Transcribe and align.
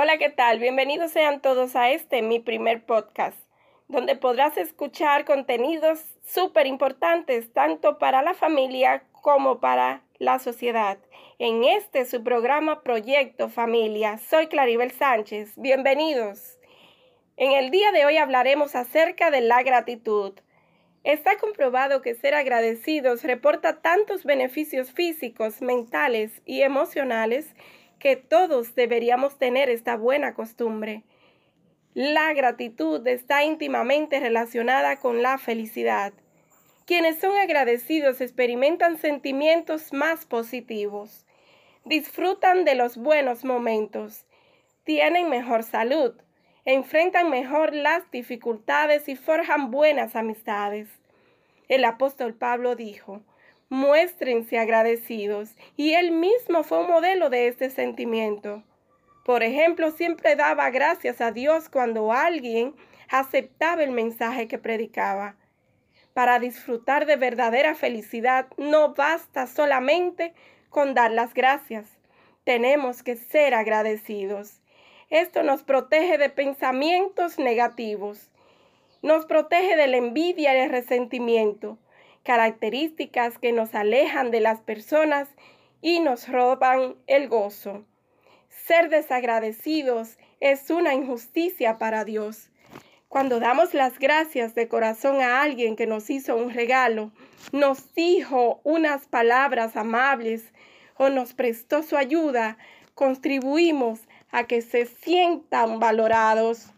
Hola, 0.00 0.16
¿qué 0.16 0.28
tal? 0.30 0.60
Bienvenidos 0.60 1.10
sean 1.10 1.42
todos 1.42 1.74
a 1.74 1.90
este, 1.90 2.22
mi 2.22 2.38
primer 2.38 2.86
podcast, 2.86 3.36
donde 3.88 4.14
podrás 4.14 4.56
escuchar 4.56 5.24
contenidos 5.24 6.04
súper 6.24 6.68
importantes 6.68 7.52
tanto 7.52 7.98
para 7.98 8.22
la 8.22 8.32
familia 8.32 9.02
como 9.10 9.58
para 9.58 10.04
la 10.20 10.38
sociedad. 10.38 10.98
En 11.40 11.64
este 11.64 12.04
su 12.04 12.22
programa 12.22 12.84
Proyecto 12.84 13.48
Familia. 13.48 14.18
Soy 14.18 14.46
Claribel 14.46 14.92
Sánchez. 14.92 15.54
Bienvenidos. 15.56 16.60
En 17.36 17.50
el 17.50 17.72
día 17.72 17.90
de 17.90 18.06
hoy 18.06 18.18
hablaremos 18.18 18.76
acerca 18.76 19.32
de 19.32 19.40
la 19.40 19.64
gratitud. 19.64 20.32
Está 21.02 21.38
comprobado 21.38 22.02
que 22.02 22.14
ser 22.14 22.34
agradecidos 22.34 23.24
reporta 23.24 23.80
tantos 23.80 24.22
beneficios 24.22 24.92
físicos, 24.92 25.60
mentales 25.60 26.40
y 26.44 26.62
emocionales 26.62 27.52
que 27.98 28.16
todos 28.16 28.74
deberíamos 28.74 29.38
tener 29.38 29.70
esta 29.70 29.96
buena 29.96 30.34
costumbre. 30.34 31.02
La 31.94 32.32
gratitud 32.32 33.06
está 33.06 33.44
íntimamente 33.44 34.20
relacionada 34.20 35.00
con 35.00 35.22
la 35.22 35.38
felicidad. 35.38 36.12
Quienes 36.86 37.18
son 37.18 37.36
agradecidos 37.36 38.20
experimentan 38.20 38.98
sentimientos 38.98 39.92
más 39.92 40.24
positivos, 40.24 41.26
disfrutan 41.84 42.64
de 42.64 42.74
los 42.74 42.96
buenos 42.96 43.44
momentos, 43.44 44.26
tienen 44.84 45.28
mejor 45.28 45.64
salud, 45.64 46.14
enfrentan 46.64 47.30
mejor 47.30 47.74
las 47.74 48.10
dificultades 48.10 49.08
y 49.08 49.16
forjan 49.16 49.70
buenas 49.70 50.16
amistades. 50.16 50.88
El 51.68 51.84
apóstol 51.84 52.34
Pablo 52.34 52.74
dijo, 52.74 53.22
muéstrense 53.68 54.58
agradecidos. 54.58 55.54
Y 55.76 55.94
él 55.94 56.12
mismo 56.12 56.62
fue 56.62 56.80
un 56.80 56.88
modelo 56.88 57.30
de 57.30 57.48
este 57.48 57.70
sentimiento. 57.70 58.62
Por 59.24 59.42
ejemplo, 59.42 59.90
siempre 59.90 60.36
daba 60.36 60.70
gracias 60.70 61.20
a 61.20 61.32
Dios 61.32 61.68
cuando 61.68 62.12
alguien 62.12 62.74
aceptaba 63.10 63.82
el 63.82 63.90
mensaje 63.90 64.48
que 64.48 64.58
predicaba. 64.58 65.36
Para 66.14 66.38
disfrutar 66.38 67.06
de 67.06 67.16
verdadera 67.16 67.74
felicidad 67.74 68.46
no 68.56 68.94
basta 68.94 69.46
solamente 69.46 70.32
con 70.70 70.94
dar 70.94 71.10
las 71.10 71.34
gracias. 71.34 71.88
Tenemos 72.44 73.02
que 73.02 73.16
ser 73.16 73.54
agradecidos. 73.54 74.60
Esto 75.10 75.42
nos 75.42 75.62
protege 75.62 76.18
de 76.18 76.28
pensamientos 76.28 77.38
negativos. 77.38 78.30
Nos 79.00 79.26
protege 79.26 79.76
de 79.76 79.86
la 79.86 79.96
envidia 79.98 80.56
y 80.56 80.60
el 80.62 80.70
resentimiento 80.70 81.78
características 82.28 83.38
que 83.38 83.52
nos 83.52 83.74
alejan 83.74 84.30
de 84.30 84.40
las 84.40 84.60
personas 84.60 85.30
y 85.80 86.00
nos 86.00 86.28
roban 86.28 86.96
el 87.06 87.26
gozo. 87.26 87.86
Ser 88.50 88.90
desagradecidos 88.90 90.18
es 90.38 90.68
una 90.68 90.92
injusticia 90.92 91.78
para 91.78 92.04
Dios. 92.04 92.50
Cuando 93.08 93.40
damos 93.40 93.72
las 93.72 93.98
gracias 93.98 94.54
de 94.54 94.68
corazón 94.68 95.22
a 95.22 95.40
alguien 95.40 95.74
que 95.74 95.86
nos 95.86 96.10
hizo 96.10 96.36
un 96.36 96.50
regalo, 96.50 97.12
nos 97.52 97.94
dijo 97.94 98.60
unas 98.62 99.06
palabras 99.06 99.74
amables 99.74 100.52
o 100.98 101.08
nos 101.08 101.32
prestó 101.32 101.82
su 101.82 101.96
ayuda, 101.96 102.58
contribuimos 102.94 104.00
a 104.30 104.46
que 104.46 104.60
se 104.60 104.84
sientan 104.84 105.80
valorados. 105.80 106.74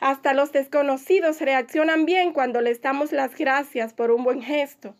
Hasta 0.00 0.34
los 0.34 0.52
desconocidos 0.52 1.40
reaccionan 1.40 2.04
bien 2.06 2.32
cuando 2.32 2.60
les 2.60 2.80
damos 2.82 3.12
las 3.12 3.36
gracias 3.36 3.94
por 3.94 4.10
un 4.10 4.24
buen 4.24 4.42
gesto. 4.42 4.94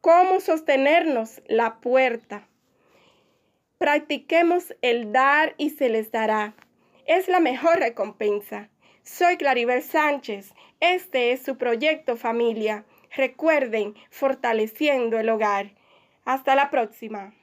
¿Cómo 0.00 0.40
sostenernos 0.40 1.42
la 1.46 1.80
puerta? 1.80 2.46
Practiquemos 3.78 4.74
el 4.82 5.12
dar 5.12 5.54
y 5.56 5.70
se 5.70 5.88
les 5.88 6.10
dará. 6.10 6.54
Es 7.06 7.28
la 7.28 7.40
mejor 7.40 7.78
recompensa. 7.78 8.68
Soy 9.02 9.36
Claribel 9.36 9.82
Sánchez. 9.82 10.52
Este 10.80 11.32
es 11.32 11.42
su 11.42 11.56
proyecto 11.58 12.16
familia. 12.16 12.84
Recuerden, 13.16 13.94
fortaleciendo 14.10 15.18
el 15.18 15.28
hogar. 15.28 15.74
Hasta 16.24 16.54
la 16.54 16.70
próxima. 16.70 17.34